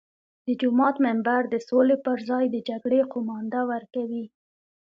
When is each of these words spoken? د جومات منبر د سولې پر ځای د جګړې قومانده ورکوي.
د 0.45 0.47
جومات 0.61 0.95
منبر 1.05 1.41
د 1.49 1.55
سولې 1.69 1.97
پر 2.05 2.17
ځای 2.29 2.45
د 2.49 2.57
جګړې 2.69 2.99
قومانده 3.13 3.61
ورکوي. 3.71 4.25